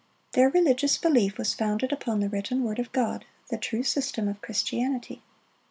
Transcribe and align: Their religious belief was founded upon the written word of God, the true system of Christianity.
Their 0.31 0.49
religious 0.49 0.97
belief 0.97 1.37
was 1.37 1.53
founded 1.53 1.91
upon 1.93 2.21
the 2.21 2.27
written 2.29 2.63
word 2.63 2.79
of 2.79 2.91
God, 2.91 3.23
the 3.51 3.57
true 3.59 3.83
system 3.83 4.27
of 4.27 4.41
Christianity. 4.41 5.21